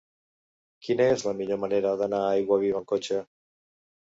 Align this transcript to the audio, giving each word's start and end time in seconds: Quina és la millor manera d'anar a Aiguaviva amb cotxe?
Quina 0.87 1.05
és 1.15 1.25
la 1.27 1.33
millor 1.41 1.59
manera 1.65 1.93
d'anar 2.01 2.23
a 2.23 2.33
Aiguaviva 2.39 2.81
amb 2.81 2.89
cotxe? 2.95 3.21